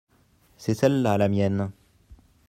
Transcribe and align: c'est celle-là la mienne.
c'est 0.57 0.73
celle-là 0.73 1.19
la 1.19 1.29
mienne. 1.29 1.71